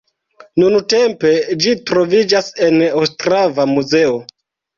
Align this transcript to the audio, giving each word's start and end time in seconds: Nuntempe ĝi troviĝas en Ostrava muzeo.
Nuntempe 0.61 1.33
ĝi 1.65 1.73
troviĝas 1.91 2.49
en 2.69 2.81
Ostrava 3.03 3.69
muzeo. 3.75 4.19